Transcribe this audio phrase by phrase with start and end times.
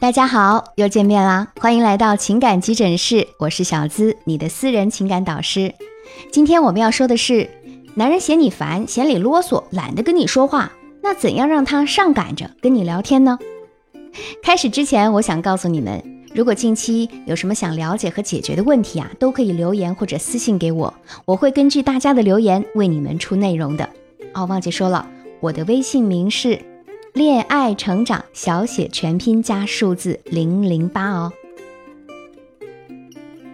[0.00, 1.48] 大家好，又见面啦！
[1.60, 5.74] 欢迎来到情感急诊室，我是小资，你的私人情感导师。
[6.32, 7.50] 今天我们要说的是，
[7.96, 13.38] 男人嫌你烦，嫌你啰嗦，懒得跟你说话，那怎样让他上赶着跟你聊天呢？
[14.42, 16.02] 开始之前，我想告诉你们，
[16.34, 20.94] 如果近期有什么想了解和解决的问题啊，都可以留言或者私信给我，
[21.26, 23.86] 我会根据大家的留言为你们出内容的。
[24.32, 25.06] 哦，忘记说了，
[25.40, 26.58] 我的微信名是。
[27.12, 31.32] 恋爱成长小写全拼加数字零零八哦，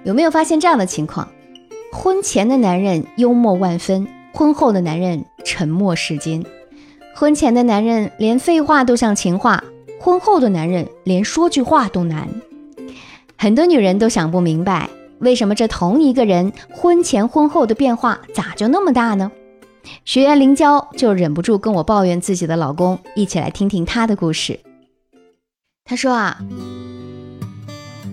[0.05, 1.27] 有没有发现这样的情况？
[1.91, 6.45] 婚前的男人幽默万分，婚后的男人沉默是金。
[7.15, 9.65] 婚前的男人连废话都像情话，
[9.99, 12.29] 婚后的男人连说句话都难。
[13.39, 19.33] 很多女人都想不明白，为什么这同一个人婚前婚后的变化咋就那么大呢？
[20.05, 24.61] 学员林娇就忍不住跟我抱怨自己的老公，一起来听听她的故事。
[25.85, 26.39] 她说啊，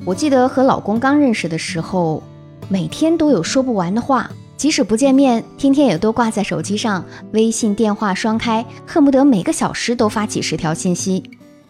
[0.06, 2.22] 我记得和老公刚认识的时候，
[2.70, 11.24] 每天都有说不完的话，即使不见面，天天也都挂在手机上，微信电话双开，恨不得每个小时都发几十条信息。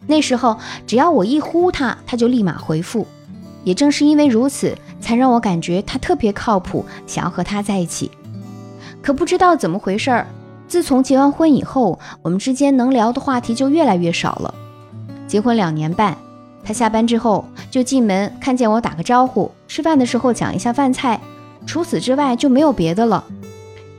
[0.06, 3.08] 那时候只要我一呼他，他就立马回复。
[3.64, 8.12] 也正是因为如此，才让我感觉他特别靠谱，想要和他在一起。
[9.04, 10.26] 可不知道怎么回事儿，
[10.66, 14.56] 自从结完婚以后，我们之间能聊的话题就越来越少了。
[15.28, 16.16] 结婚两年半，
[16.64, 21.20] 他下班之后就进门看见我打个招呼，吃饭的时候讲一下饭菜，
[21.66, 23.22] 除此之外就没有别的了。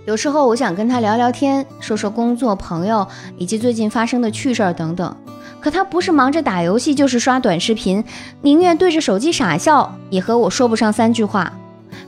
[0.06, 5.14] 有时候我想跟他聊聊天，说说工作、朋友以及最近发生的趣事儿等等，
[5.60, 8.02] 可他不是忙着打游戏，就是刷短视频，
[8.40, 11.52] 宁愿对着手机傻笑，也和我说不上三句话。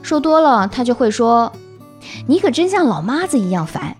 [0.01, 1.51] 说多了，他就会说。
[2.27, 3.95] 你可真像老妈子一样烦。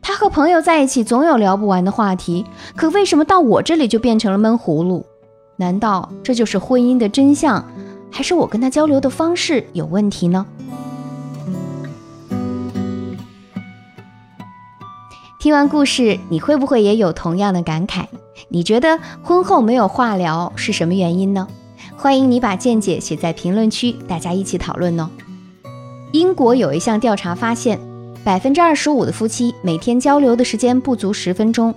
[0.00, 5.06] 他和朋友在一起总有聊不完的话题，可为什么到我这里就变成了闷葫芦？
[5.56, 7.64] 难道这就是婚姻的真相，
[8.10, 10.44] 还是我跟他交流的方式有问题呢？
[15.38, 18.06] 听完故事，你会不会也有同样的感慨？
[18.48, 21.46] 你觉得婚后没有话聊是什么原因呢？
[21.96, 25.08] 欢迎你把见解写在评论区，大家一起讨论哦。
[26.12, 27.80] 英国有一项调查发现，
[28.22, 31.74] 百分之二十五的夫妻每天交流的时间不足十分钟，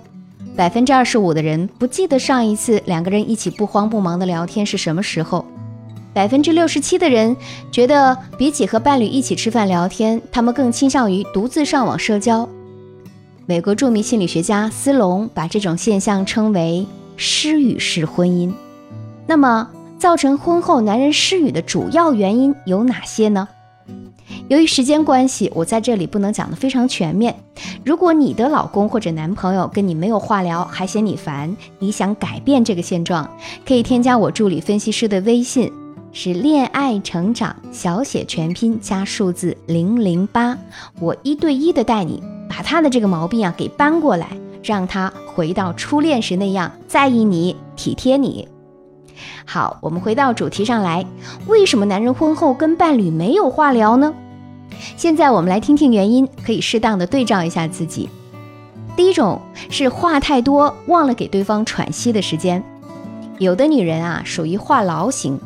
[0.54, 5.42] 百分之二十五的人不记得上一次两个人一起不慌不忙的聊天是什么时候，
[6.12, 7.34] 百分之六十七的人
[7.72, 12.46] 觉得比起和伴侣一起吃饭聊天，他们更倾向于独自上网社交。
[13.46, 16.86] 美国著名心理学家斯隆把这种现象称为
[17.16, 18.52] “失语式婚姻”。
[19.26, 23.48] 那么，造成婚后男人失语的主要原因有哪些呢？
[24.48, 27.34] 由于时间关系，我在这里不能讲得非常全面。
[27.84, 33.28] 如果你的老公或者男朋友跟你没有话聊，还嫌你烦，你想改变这个现状，
[33.66, 35.72] 可以添加我助理分析师的微信，
[36.12, 40.56] 是恋爱成长小写全拼加数字零零八，
[41.00, 44.28] 我一对一的带你把他的这个毛病啊给搬过来，
[44.62, 48.46] 让他回到初恋时那样在意你、体贴你。
[49.44, 51.04] 好，我们回到主题上来，
[51.48, 54.14] 为什么男人婚后跟伴侣没有话聊呢？
[54.96, 58.08] 现在我们来听听原因，可以适当的对照一下自己。
[58.96, 62.62] 第一种是话太多，忘了给对方喘息的时间。
[63.38, 65.38] 有的女人啊，属于话痨型，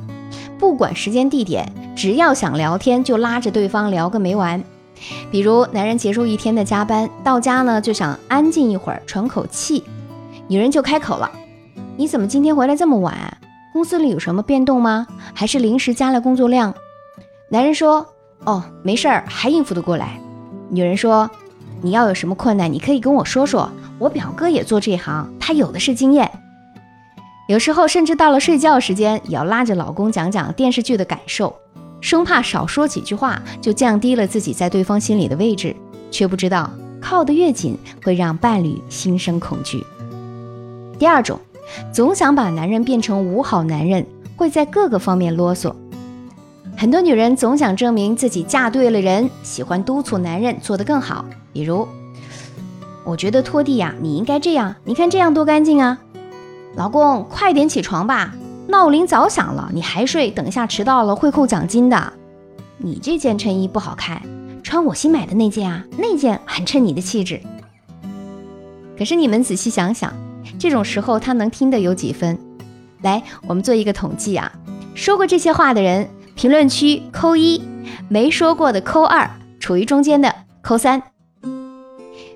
[0.59, 4.63] 不管时间地点，只要想聊天，就拉着对方聊个没完。
[5.33, 9.83] 比如男人结束一天的加班，到家呢就想安静一会儿，喘口气，
[10.47, 11.29] 女人就开口了
[11.97, 13.39] ：“你怎么今天回来这么晚？
[13.73, 15.09] 公司里有什么变动吗？
[15.35, 16.73] 还是临时加了工作量？”
[17.51, 18.07] 男人说。
[18.45, 20.19] 哦，没事儿，还应付得过来。
[20.71, 21.31] 女人说
[21.83, 23.71] ：“你要有什么困难，你可以跟我说说。
[23.99, 26.31] 我表哥也做这行，他有的是经验。
[27.49, 31.55] 有时候甚至到了睡觉时间，也要拉着老公讲讲电视剧的感受，
[32.01, 35.77] 生怕少说几句话就降低了自己在对方心里的位置，
[36.11, 39.85] 却不知道靠得越紧会让伴侣心生恐惧。
[40.99, 41.39] 第二种，
[41.93, 45.75] 总想把男人变成五好男人，会在各个方面啰嗦。”
[46.81, 51.27] 很多女人总想证明自己嫁对了人，喜欢督促男人做得更好。
[51.53, 51.87] 比如，
[53.05, 56.01] 我觉得拖地呀，你应该这样，你看这样多干净啊！
[56.77, 58.35] 老公，快点起床吧，
[58.67, 62.15] 闹铃早响了，你还睡，等一下迟到了会扣奖金的。
[62.79, 64.23] 你这件衬衣不好看，
[64.63, 67.43] 穿我新买的那件啊，那件很衬你的气质。
[68.97, 70.11] 可是你们仔细想想，
[70.59, 72.39] 这种时候他能听得有几分？
[73.03, 74.51] 来，我们做一个统计啊，
[74.95, 76.09] 说过这些话的人。
[76.41, 77.61] 评论区扣一，
[78.09, 79.29] 没说过的扣二，
[79.61, 81.03] 处于中间的扣三。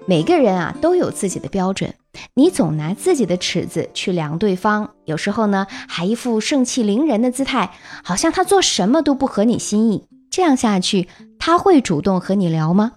[0.05, 1.95] 每个人啊都有自己的标准，
[2.35, 7.73] 你总拿自己的尺子去量对方，有时候呢还一副盛气凌人的姿态，
[8.05, 10.07] 好像他做什么都不合你心意。
[10.31, 11.09] 这样下去，
[11.39, 12.93] 他会主动和你聊吗？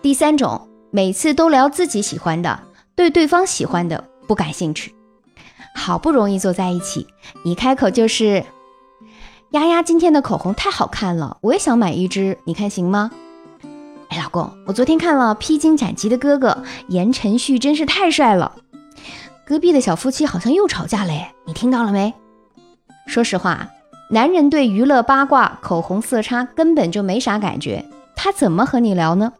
[0.00, 2.58] 第三种，每次都聊自己喜欢的，
[2.96, 4.94] 对对方喜欢的不感兴趣。
[5.74, 7.06] 好不容易坐在一起，
[7.44, 8.42] 你开口就是
[9.54, 13.08] ：“丫丫今天的口红太好看了，我也想买一支，你看行吗？”
[14.10, 16.48] 哎，老公，我昨天看了《披荆斩棘的哥哥》，
[16.88, 18.50] 言承旭真是太帅了。
[19.46, 21.12] 隔壁的小夫妻好像又吵架了，
[21.44, 22.12] 你听到了没？
[23.06, 23.68] 说实话。
[24.10, 27.84] 男人对娱乐八卦、口红色差根本就没啥感觉，
[28.16, 29.32] 他怎么和你聊呢？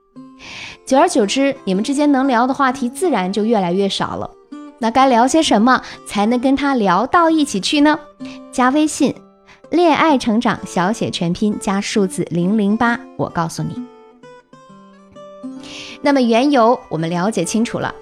[0.87, 4.31] 久而久之，你们之间能聊的话题自然就越来越少了。
[4.79, 7.99] 那该聊些什么才能跟他聊到一起去呢？
[8.53, 9.13] 加微信，
[9.75, 13.85] 恋爱成长小写全拼加数字零零八，我告诉你。
[16.01, 17.93] 那么缘由我们了解清楚了，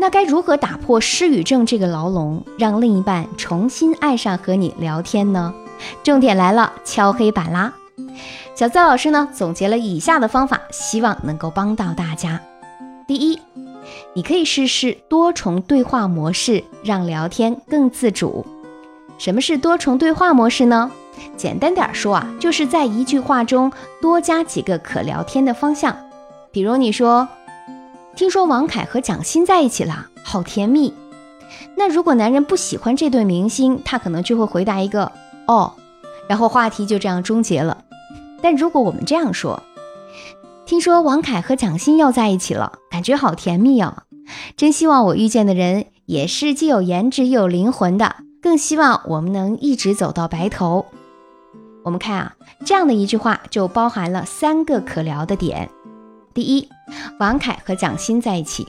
[0.00, 5.54] 那该如何打破失语症这个牢笼，让另一半重新爱上和你聊天呢？
[6.02, 7.72] 重点来了，敲黑板啦！
[8.56, 12.40] 小资老师呢总结了以下的方法，希望能够帮到大家。
[13.06, 13.38] 第一，
[14.12, 18.44] 你可以试试多重对话模式，让聊天更自主。
[19.18, 20.90] 什么是多重对话模式呢？
[21.36, 25.96] 简单点说啊，就是在一句话中多加几个可聊天的方向。
[26.50, 27.28] 比如你说
[28.14, 30.92] ：“听说王凯和蒋欣在一起了，好甜蜜。”
[31.76, 35.12] 那如果男人不喜欢这对明星，他可能就会回答一个。
[35.46, 35.72] 哦，
[36.28, 37.84] 然后话题就这样终结了。
[38.40, 39.62] 但如果我们这样说，
[40.64, 44.04] 听说王凯和蒋欣要在一起了，感觉好甜蜜哦！
[44.56, 50.86] 真希望我遇见的人也是既有颜值又有灵魂的，更希望我们能一直走到白头。
[51.84, 55.68] 我们看啊，这样的一句话就包含了三个可聊的点：
[56.32, 56.68] 第一，
[57.18, 58.64] 王凯和蒋欣在一起；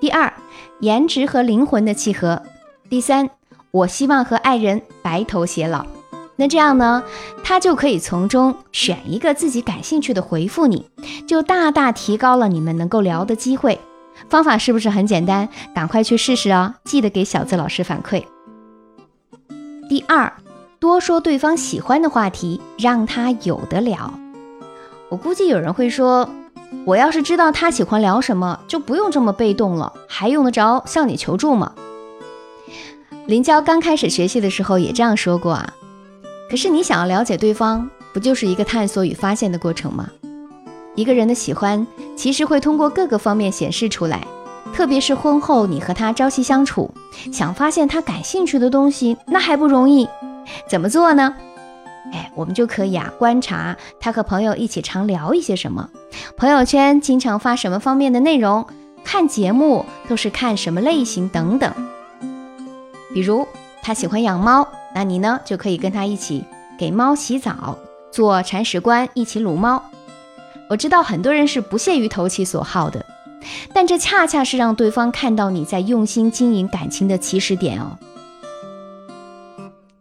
[0.00, 0.32] 第二，
[0.80, 2.42] 颜值和灵魂的契合；
[2.88, 3.30] 第三，
[3.70, 5.84] 我希望和爱人白头偕老。
[6.36, 7.04] 那这样呢，
[7.44, 10.90] 他就可以从中选一个自己感兴趣的回复你，
[11.28, 13.78] 就大大提高了你们能够聊的机会。
[14.28, 15.48] 方法是不是很简单？
[15.74, 16.74] 赶快去试试哦！
[16.84, 18.24] 记得给小资老师反馈。
[19.88, 20.32] 第二，
[20.84, 24.12] 多说对方喜欢的话题，让他有的聊。
[25.08, 26.28] 我估计有人会说，
[26.84, 31.72] 我要是知道他喜欢聊什么，就不用这么被动了，还用得着向你求助吗？
[33.24, 35.72] 林娇刚开始学习的时候也这样说过啊。
[36.50, 40.10] 可是你想要了解对方，不就是一个探索与发现的过程吗？
[40.94, 44.22] 一个人的喜欢其实会通过各个方面显示出来，
[44.74, 46.90] 特别是婚后你和他朝夕相处，
[47.32, 50.06] 想发现他感兴趣的东西，那还不容易？
[50.68, 51.34] 怎么做呢？
[52.12, 55.88] 哎，我们就可以啊，观察他和朋友一起常聊一些什么，
[56.36, 58.66] 朋友圈经常发什么方面的内容，
[59.04, 61.72] 看节目都是看什么类型等等。
[63.12, 63.46] 比如
[63.82, 64.66] 他喜欢养猫。
[64.96, 66.44] 那你呢，就可以跟他一起
[66.78, 67.76] 给猫洗澡，
[68.12, 69.82] 做铲屎官，一起撸猫。
[70.70, 73.04] 我知道很多人是不屑于投其所好的，
[73.72, 77.98] 但这恰恰是让对方看到你在用心经营感情的起始点哦。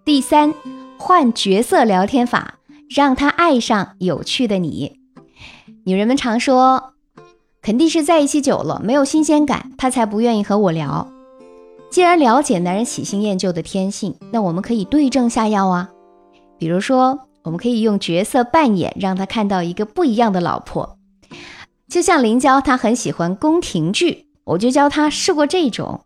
[0.06, 0.54] 第三，
[0.98, 2.56] 换角色聊天法，
[2.94, 5.00] 让他爱上有趣的你。
[5.86, 6.94] 女人们常说，
[7.62, 11.10] 肯定是在一起久了没有新鲜感，他才不愿意和我聊。
[11.90, 15.90] 既然了解男人喜新厌旧的天性，那我们可以对症下药啊。
[16.58, 20.98] 比如说，我们可以用角色扮演，让他看到一个不一样的老婆。
[21.88, 26.02] 就像林娇，她很喜欢宫廷剧，我就教她试过这种。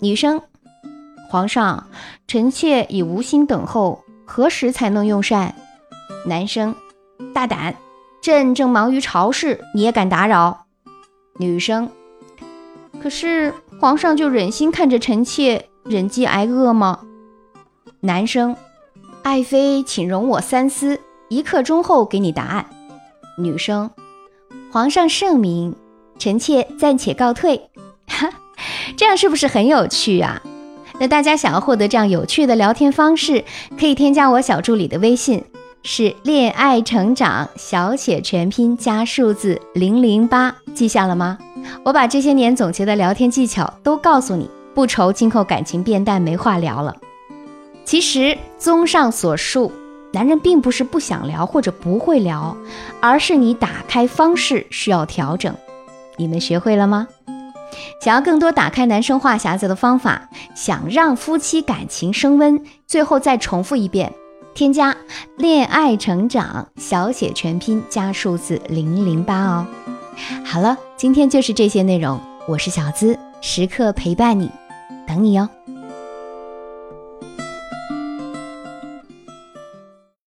[0.00, 0.40] 女生，
[1.28, 1.88] 皇上，
[2.26, 5.54] 臣妾已无心等候，何时才能用膳？
[6.26, 6.74] 男生，
[7.34, 7.76] 大胆，
[8.20, 10.66] 朕正忙于朝事，你也敢打扰？
[11.38, 11.90] 女生。
[13.02, 17.00] 可是皇上就忍心看着臣妾忍饥挨饿吗？
[18.00, 18.56] 男生，
[19.22, 22.66] 爱妃，请容我三思，一刻钟后给你答案。
[23.38, 23.90] 女生，
[24.72, 25.74] 皇上圣明，
[26.18, 27.70] 臣妾暂且告退。
[28.06, 28.30] 哈，
[28.96, 30.40] 这样是不是很有趣啊？
[30.98, 33.44] 那大家想要获得这样有趣的聊天方式，
[33.78, 35.44] 可以添加我小助理的微信，
[35.82, 41.38] 是恋爱成长小写全拼加数字零零八，记下了吗？
[41.84, 46.96] 我把这些年总结的聊天技巧都告诉你，不愁今后感情变淡没话聊了。
[47.84, 49.70] 其实，综上所述，
[50.12, 52.56] 男人并不是不想聊或者不会聊，
[53.00, 55.54] 而是你打开方式需要调整。
[56.16, 57.06] 你们学会了吗？
[58.00, 64.12] 想要更多打开男生话匣子的方法，想让夫妻感情升温，最后再重复一遍：
[64.54, 64.96] 添加
[65.36, 69.66] “恋爱成长”小写全拼加数字零零八哦。
[70.44, 72.20] 好了，今天就是这些内容。
[72.48, 74.50] 我是小资，时刻陪伴你，
[75.06, 75.48] 等你哟。